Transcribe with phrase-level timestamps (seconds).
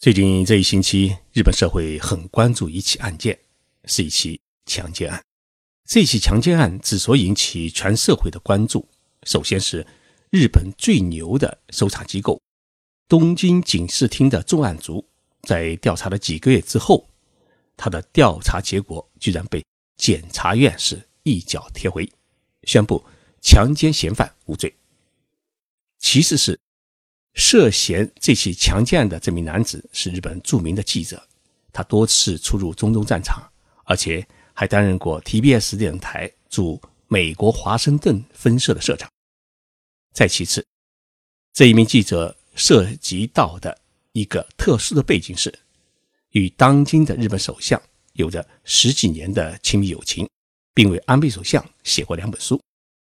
[0.00, 3.38] 最近这一星期，日本社会很关注一起案件，
[3.84, 5.22] 是一起强奸案。
[5.84, 8.88] 这起强奸案之所以引起全社会的关注，
[9.24, 9.86] 首先是
[10.30, 12.40] 日本最牛的搜查机构——
[13.08, 15.06] 东京警视厅的重案组，
[15.42, 17.06] 在调查了几个月之后，
[17.76, 19.62] 他的调查结果居然被
[19.98, 22.10] 检察院是一脚踢回，
[22.62, 23.04] 宣布
[23.42, 24.74] 强奸嫌犯无罪。
[25.98, 26.58] 其次是。
[27.34, 31.26] 涉嫌这起强奸案的这名男子是日本著名的记者，
[31.72, 33.48] 他多次出入中东战场，
[33.84, 39.08] 而且还担任过 TBS 电视台驻美国华盛顿分社的社长。
[40.12, 40.66] 再其次，
[41.52, 43.80] 这一名记者涉及到的
[44.12, 45.56] 一个特殊的背景是，
[46.30, 47.80] 与当今的日本首相
[48.14, 50.28] 有着十几年的亲密友情，
[50.74, 52.60] 并为安倍首相写过两本书。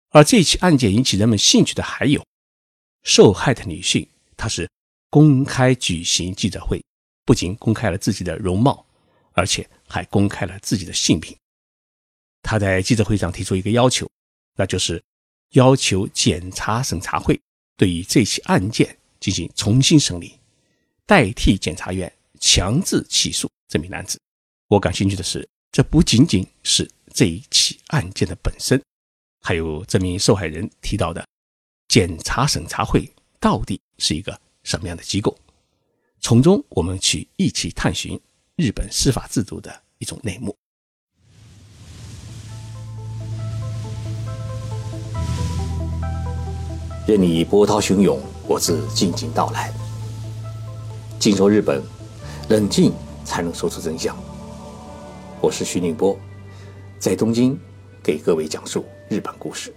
[0.10, 2.24] 而这起案件引起人们兴趣的还有
[3.04, 4.08] 受害的女性。
[4.38, 4.70] 他是
[5.10, 6.82] 公开举行记者会，
[7.26, 8.86] 不仅公开了自己的容貌，
[9.34, 11.36] 而且还公开了自己的姓名。
[12.44, 14.10] 他在记者会上提出一个要求，
[14.56, 15.04] 那就是
[15.52, 17.38] 要求检察审查会
[17.76, 20.40] 对于这起案件进行重新审理，
[21.06, 24.20] 代替检察院强制起诉这名男子。
[24.68, 28.82] 我感兴趣的是，这不仅仅是这一起案件的本身，
[29.42, 31.26] 还有这名受害人提到的
[31.88, 33.10] 检察审查会。
[33.40, 35.38] 到底是一个什么样的机构？
[36.20, 38.20] 从中我们去一起探寻
[38.56, 40.58] 日本司法制度的一种内幕。
[47.08, 49.72] 任你波涛汹涌，我自静静到来。
[51.20, 51.82] 静说日本，
[52.50, 52.92] 冷静
[53.24, 54.18] 才能说出真相。
[55.40, 56.18] 我是徐宁波，
[57.00, 57.58] 在东京
[58.04, 59.74] 给各位讲述日本故事。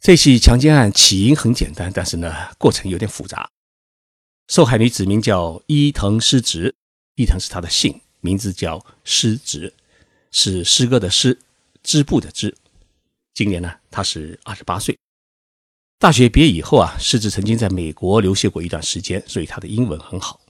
[0.00, 3.50] 这起强奸案起因很简单，但是呢，过程有点复杂。
[4.46, 6.74] 受害女子名叫伊藤诗织，
[7.16, 9.74] 伊藤是她的姓，名字叫诗织，
[10.30, 11.38] 是诗歌的诗，
[11.82, 12.56] 织布的织。
[13.34, 14.96] 今年呢，她是二十八岁。
[15.98, 20.40] 大学毕业以后啊，诗织曾经在美国留学过一段时间，所以她的英文很好。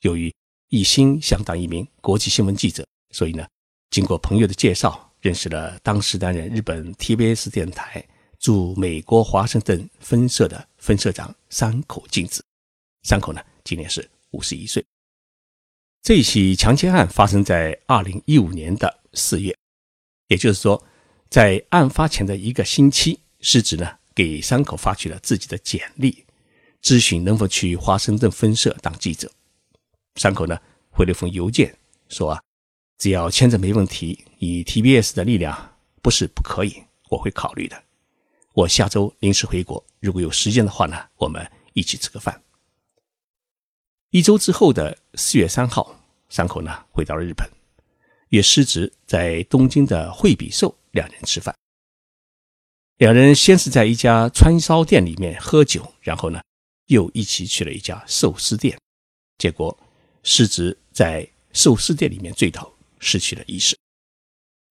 [0.00, 0.34] 由于
[0.68, 3.46] 一心想当一名国际新闻记者，所以呢，
[3.90, 8.04] 经过朋友的介绍，认识了当时担任日本 TBS 电台。
[8.38, 12.44] 驻美国华盛顿分社的分社长山口静子，
[13.02, 14.84] 山口呢今年是五十一岁。
[16.02, 19.56] 这起强奸案发生在二零一五年的四月，
[20.28, 20.84] 也就是说，
[21.28, 26.24] 在案发前的一个星期，失职呢给山口发去了自己的简历，
[26.80, 29.28] 咨询能否去华盛顿分社当记者。
[30.14, 30.56] 山口呢
[30.90, 31.76] 回了一封邮件，
[32.08, 32.40] 说啊，
[32.98, 37.82] 只要签证没问题，以 TBS 的力量不是不可以，我会考虑的。
[38.56, 42.42] 我下周临时回国，如果有时间的话呢，我们一起吃个饭。
[44.08, 47.46] 一周之后的四月三号，山口呢回到了日本，
[48.30, 51.54] 约师侄在东京的惠比寿两人吃饭。
[52.96, 56.40] 两人先是在一家川烧店里面喝酒，然后呢
[56.86, 58.78] 又一起去了一家寿司店。
[59.36, 59.78] 结果
[60.22, 63.76] 师侄在寿司店里面醉倒，失去了意识。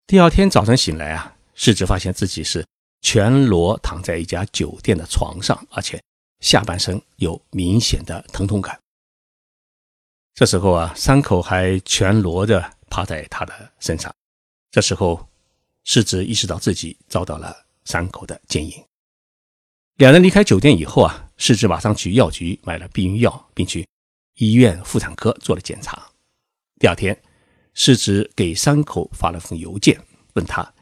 [0.07, 2.65] 第二天早晨醒来啊，师侄发现自己是。
[3.05, 6.01] 全裸躺在一家酒店的床上，而且
[6.39, 8.79] 下半身有明显的疼痛感。
[10.33, 14.11] 这时候啊，伤口还全裸的趴在他的身上。
[14.71, 15.29] 这时候，
[15.83, 18.73] 世子意识到自己遭到了伤口的奸淫。
[19.97, 23.87] 两人离开酒店以后啊，世子马上去药局买了避孕药，并去
[24.37, 26.09] 医院妇产科做了检查。
[26.79, 27.15] 第二天，
[27.75, 30.73] 世子给伤口发了封邮件，问他。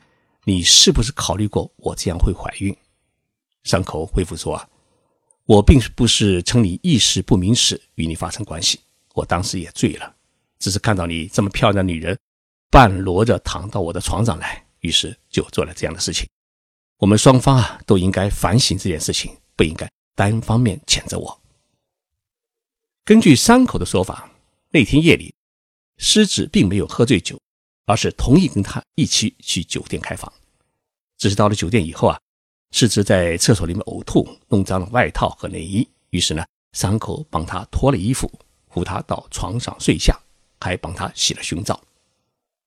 [0.45, 2.75] 你是不是考虑过我这样会怀孕？
[3.63, 4.67] 伤口回复说：“啊，
[5.45, 8.79] 我并不是趁你意识不明时与你发生关系，
[9.13, 10.15] 我当时也醉了，
[10.59, 12.17] 只是看到你这么漂亮的女人
[12.69, 16.27] 半裸着躺到我的床上来，于是就做了这样的事情。
[16.97, 21.41] 我们双方啊都应该反省这件事情，不应该单方面谴责我。”
[23.05, 24.29] 根据伤口的说法，
[24.71, 25.33] 那天夜里，
[25.97, 27.39] 狮子并没有喝醉酒。
[27.85, 30.31] 而是同意跟他一起去酒店开房，
[31.17, 32.19] 只是到了酒店以后啊，
[32.71, 35.87] 世子在厕所里面呕吐，弄脏了外套和内衣。
[36.11, 38.31] 于是呢，伤口帮他脱了衣服，
[38.69, 40.17] 扶他到床上睡下，
[40.59, 41.79] 还帮他洗了胸罩。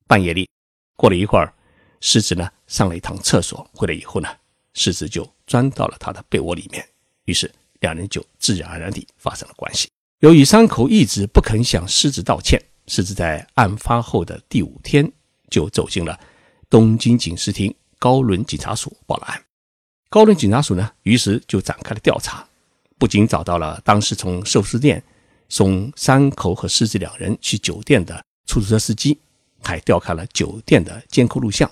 [0.06, 0.48] 半夜里，
[0.96, 1.54] 过了一会儿，
[2.00, 4.28] 世子呢上了一趟厕所，回来以后呢，
[4.74, 6.86] 世子就钻到了他的被窝里面，
[7.24, 9.88] 于是两人就自然而然地发生了关系。
[10.20, 12.62] 由于伤口一直不肯向狮子道歉。
[12.86, 15.10] 狮子在案发后的第五天
[15.50, 16.18] 就走进了
[16.68, 19.42] 东京警视厅高轮警察署报了案。
[20.08, 22.46] 高轮警察署呢，于是就展开了调查，
[22.98, 25.02] 不仅找到了当时从寿司店
[25.48, 29.18] 送山口和狮子两人去酒店的出租车司机，
[29.62, 31.70] 还调看了酒店的监控录像，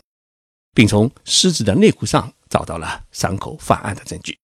[0.75, 4.37] 并从狮子的内裤上找到了山口犯案的证据。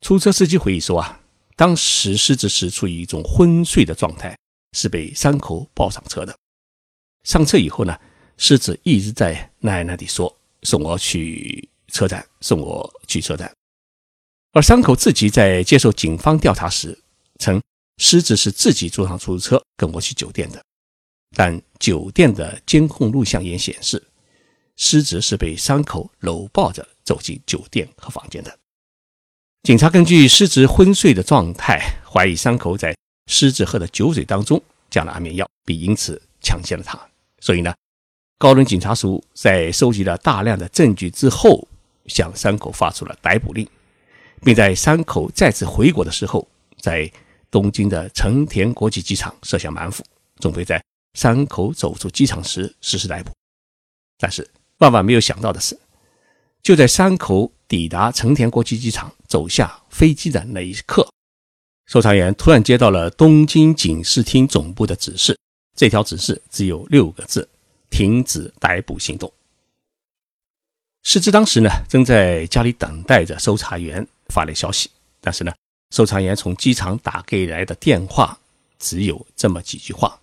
[0.00, 1.20] 出租车司机回忆说：“啊，
[1.56, 4.36] 当时狮子是处于一种昏睡的状态，
[4.72, 6.36] 是被山口抱上车的。
[7.24, 7.98] 上车以后呢，
[8.36, 13.50] 狮子一直在奶奶地说：‘送我去车站，送我去车站。’
[14.52, 16.98] 而山口自己在接受警方调查时
[17.38, 17.60] 称。”
[18.02, 20.64] 狮子是自己坐上出租车跟我去酒店的，
[21.36, 24.02] 但酒店的监控录像也显示，
[24.78, 28.58] 狮子是被山口搂抱着走进酒店和房间的。
[29.64, 31.78] 警察根据狮子昏睡的状态，
[32.10, 32.96] 怀疑山口在
[33.30, 34.60] 狮子喝的酒水当中
[34.90, 37.00] 加了安眠药，并因此强奸了他。
[37.38, 37.72] 所以呢，
[38.36, 41.66] 高伦警察署在收集了大量的证据之后，
[42.06, 43.66] 向山口发出了逮捕令，
[44.42, 46.46] 并在山口再次回国的时候，
[46.78, 47.10] 在。
[47.52, 50.04] 东京的成田国际机场设下埋伏，
[50.38, 50.80] 准备在
[51.14, 53.32] 山口走出机场时实施逮捕。
[54.18, 54.48] 但是
[54.78, 55.76] 万万没有想到的是，
[56.62, 61.04] 就在山口抵达成田国际机场、走下飞机的那一刻，
[61.92, 65.36] 搜查员突然接到了东京警视厅总部的指示。
[65.74, 67.48] 这条指示只有六个字：
[67.90, 69.32] 停止逮捕行动。
[71.02, 74.88] 石之当时呢，正在家里等待着搜查员发来消息，
[75.20, 75.52] 但是呢。
[75.90, 78.38] 搜查员从机场打给来的电话
[78.78, 80.16] 只有这么几句话：“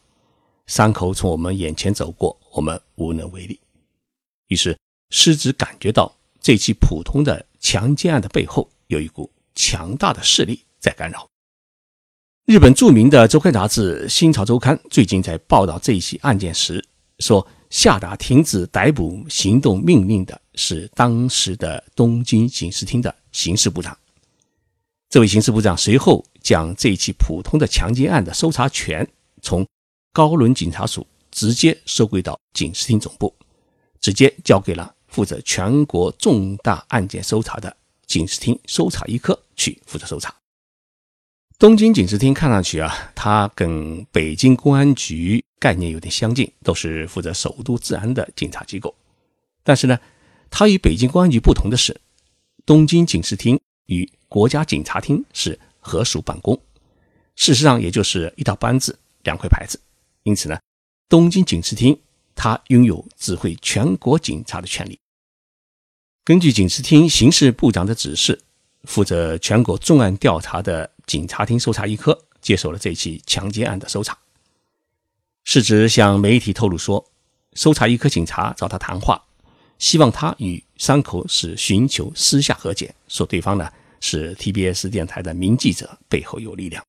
[0.65, 3.59] 伤口从我们眼前走过，我们无能为力。”
[4.47, 4.79] 于是，
[5.09, 11.27] 狮子感觉到这起普通的强奸案的背后有一股强大的势力在干扰。
[12.47, 16.81] 日本著名的周刊杂志《新潮周刊》最近在报道这一起案件时
[17.19, 23.97] 说：“下达停止逮捕行动命令的是当时的东京警视厅的刑事部长。”
[25.11, 29.05] 这位刑事部长随后将这一起普通的强奸案的搜查权
[29.41, 29.67] 从
[30.13, 33.35] 高伦警察署直接收归到警视厅总部，
[33.99, 40.33] 直接交给了负责全国重大案件搜查的警视厅搜查一科去负责搜查。
[41.59, 48.93] 东京警视厅看上去啊，它跟北京公安局概念有点相近，都是负责首都治安的警察机构。
[49.63, 49.99] 但是呢，
[50.51, 51.99] 它与北京公安局不同的是，
[52.63, 56.61] 东京警视厅与国家警察厅是合署办公，
[57.35, 59.81] 事实上也就是一套班子、两块牌子。
[60.21, 60.59] 因此呢，
[61.09, 61.99] 东京警视厅
[62.35, 64.99] 它拥有指挥全国警察的权利。
[66.23, 68.43] 根据警视厅刑事部长的指示，
[68.87, 74.17] 负责全国重案调查的警察厅搜查一科接手了这起强奸案的搜查。
[75.43, 77.05] 是指向媒体透露说，
[77.53, 79.23] 搜查一科警察找他谈话，
[79.77, 83.71] 希望他与山口是寻求私下和解，说对方呢。
[83.99, 86.85] 是 TBS 电台的名记者背后有力量，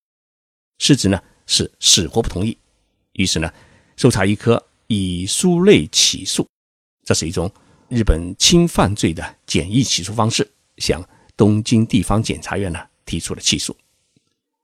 [0.79, 2.56] 狮子呢是死活不同意，
[3.15, 3.50] 于是呢，
[3.97, 6.47] 搜查一科以书类起诉，
[7.06, 7.50] 这是一种
[7.89, 11.03] 日本轻犯罪的简易起诉方式，向
[11.38, 13.75] 东京地方检察院呢提出了起诉，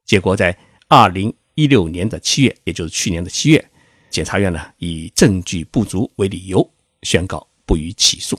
[0.04, 3.70] 结果在二零一六年的七月，也就是去年的七月，
[4.10, 6.68] 检察院呢以证据不足为理由，
[7.02, 8.36] 宣告不予起诉。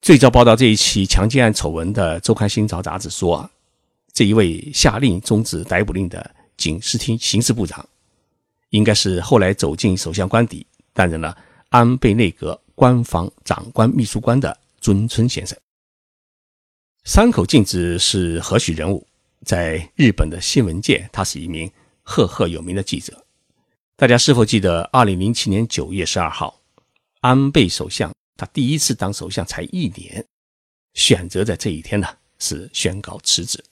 [0.00, 3.50] 最早报道这一起强奸案丑闻的《周刊新潮》杂志说啊，
[4.14, 7.86] 这一位下令终止逮捕令的警视厅刑事部长，
[8.70, 11.36] 应该是后来走进首相官邸，担任了
[11.68, 15.54] 安倍内阁官房长官秘书官的尊村先生。
[17.06, 19.06] 山口敬子是何许人物？
[19.44, 21.70] 在日本的新闻界，他是一名
[22.02, 23.24] 赫赫有名的记者。
[23.94, 26.60] 大家是否记得，二零零七年九月十二号，
[27.20, 28.12] 安倍首相？
[28.36, 30.26] 他第一次当首相才一年，
[30.94, 32.08] 选择在这一天呢
[32.40, 33.62] 是宣告辞职。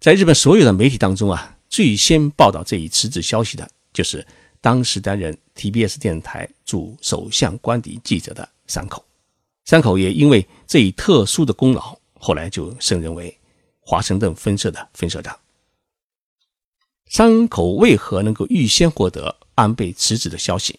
[0.00, 4.26] 在日本所有的媒体当中啊，最先报道这一辞职消息的就是
[4.60, 9.04] 当时担任 TBS 电台驻首相官邸记者的山口。
[9.66, 13.36] 山口也因为这一特殊的功劳，后来就升任为
[13.80, 15.38] 华盛顿分社的分社长。
[17.06, 20.78] 山口为何能够预先获得安倍辞职的消息？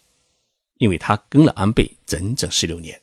[0.77, 3.01] 因为他跟了安倍整整十六年，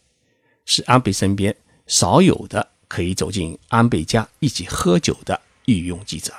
[0.65, 1.55] 是安倍身边
[1.87, 6.33] 少有的可以走进安倍家一起喝酒的御用记者。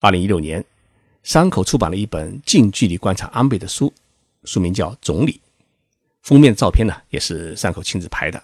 [0.00, 0.64] 二零一六年，
[1.22, 3.92] 山口出版了一本近距离观察安倍的书，
[4.44, 5.32] 书名叫《总理》，
[6.22, 8.42] 封面照片呢也是山口亲自拍的。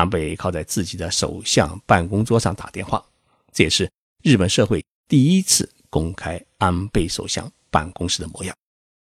[0.00, 3.04] 安倍靠在自己的首相办公桌上打电话，
[3.52, 3.90] 这也是
[4.22, 8.56] 日本社会第一次公开安倍首相办公室的模样。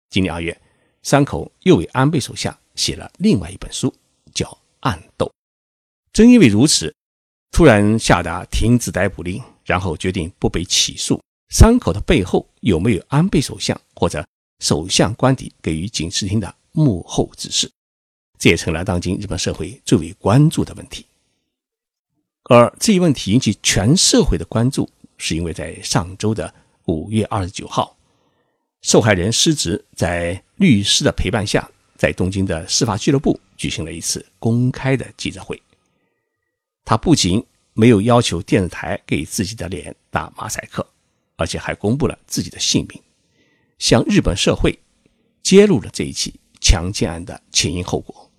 [0.10, 0.60] 今年二月。
[1.04, 3.92] 山口又为安倍首相写了另外一本书，
[4.36, 4.46] 叫
[4.82, 5.26] 《暗斗》。
[6.14, 6.94] 正因为如此，
[7.50, 11.20] 突然下达停止逮捕令，然后决定不被起诉，
[11.50, 14.24] 山口的背后有没有安倍首相或者
[14.60, 17.72] 首相官邸给予警视厅的幕后指示？
[18.42, 21.06] 这也成了当今日本社会最为关注的问题。
[22.46, 26.52] 而这一问题引起全社会的关注，是因为在上周的
[26.86, 27.96] 五月二十九号，
[28.82, 35.62] 受害人失职在律师的陪伴下，在东京的司法俱乐部举行了一次公开的记者会。
[36.84, 40.84] 他不仅没有要求电视台给自己的脸打马赛克，
[41.36, 43.00] 而且还公布了自己的姓名，
[43.78, 44.80] 向日本社会
[45.44, 48.31] 揭露了这一起强奸案的前因后果，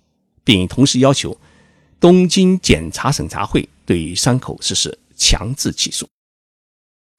[0.43, 1.37] 并同时要求
[1.99, 6.07] 东京检察审查会对山口实施强制起诉。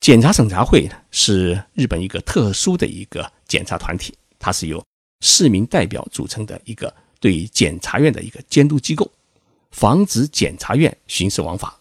[0.01, 4.85] 检察审查会是日本一个特殊的一个检察团体，它是由
[5.21, 9.11] 市民代表组成的一个对检察院的一个监督机构。
[9.71, 11.81] 防止检察院徇私枉法。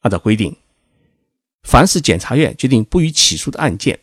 [0.00, 0.54] 按照规定，
[1.62, 3.98] 凡是检察院决定不予起诉的案件，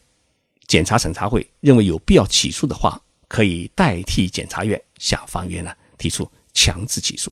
[0.66, 7.30] 检察审查会认为有必要起诉的话，可以代替检察院向法院呢提出强制起诉。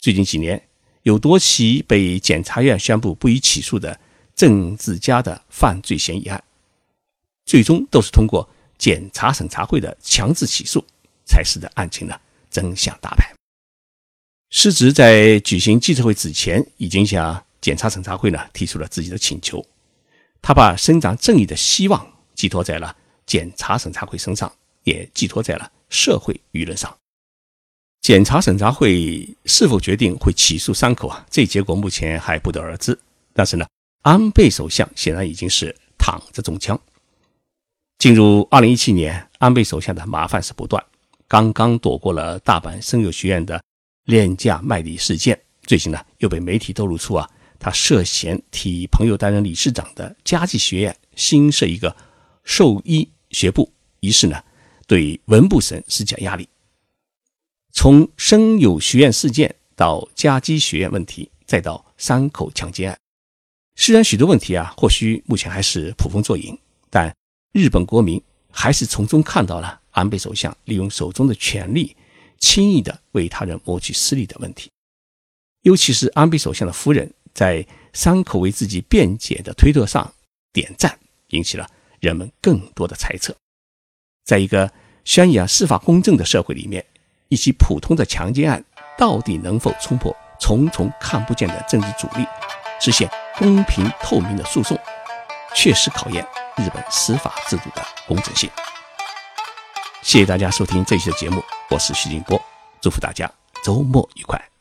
[0.00, 0.60] 最近几年，
[1.02, 4.00] 有多起被检察院宣布不予起诉的
[4.34, 6.42] 政治家的犯罪嫌疑案，
[7.44, 10.84] 最终都是通过检察审查会的强制起诉，
[11.24, 13.32] 才使得案情呢真相大白。
[14.50, 19.64] 失职在举行记者会之前，已经向检察审查会呢提出了自己的请求。
[20.40, 22.04] 他把伸张正义的希望
[22.34, 26.98] 寄托在了检察审查会身上，也寄托在了社会舆论上。
[28.02, 31.24] 检察审查会是否决定会起诉山口啊？
[31.30, 32.98] 这结果目前还不得而知。
[33.32, 33.64] 但是呢，
[34.02, 36.78] 安倍首相显然已经是躺着中枪。
[37.98, 40.84] 进入二零一七年，安倍首相的麻烦事不断，
[41.28, 43.62] 刚刚躲过了大阪声优学院的。
[44.06, 47.30] 廉价卖礼事件，最近呢又被媒体透露出啊，
[47.60, 51.94] 他涉嫌替朋友担任理事长的家计学院新设一个
[52.42, 54.42] 兽医学部，于是呢
[54.88, 56.48] 对文部省施加压力。
[57.72, 62.98] 从生友学院事件到家计学院问题，再到山口强奸案，
[63.74, 66.58] 虽然许多问题啊或许目前还是捕风捉影，
[66.90, 67.14] 但
[67.52, 71.96] 日本国民还是从中看到了安倍首相利用手中的权力。
[72.38, 74.68] 轻易的为他人谋取私利的问题，
[75.60, 80.12] 尤其是安倍首相的夫人在山口为自己辩解的推特上
[80.52, 80.98] 点赞，
[81.28, 83.32] 引起了人们更多的猜测。
[84.24, 84.68] 在一个
[85.04, 86.84] 宣扬司法公正的社会里面，
[87.32, 88.62] 一起普通的强奸案
[88.98, 92.26] 到底能否冲破重重看不见的政治阻力，
[92.78, 94.78] 实现公平透明的诉讼，
[95.54, 96.22] 确实考验
[96.58, 98.50] 日本司法制度的公正性。
[100.02, 102.38] 谢谢大家收听这期的节目，我是徐静波，
[102.82, 103.30] 祝福大家
[103.64, 104.51] 周末愉快。